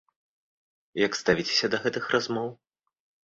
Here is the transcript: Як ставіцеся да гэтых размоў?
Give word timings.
Як 1.05 1.17
ставіцеся 1.19 1.69
да 1.75 1.81
гэтых 1.85 2.09
размоў? 2.17 2.49